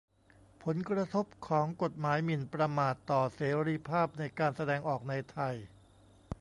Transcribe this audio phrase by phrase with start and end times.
[0.63, 5.55] ผลกระทบของกฎหมายหมิ่นประมาทต่อเสรีภาพในการแสดงออกในไทย